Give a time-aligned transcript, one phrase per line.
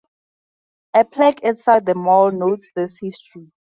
[0.95, 3.51] A plaque outside the mall notes this history.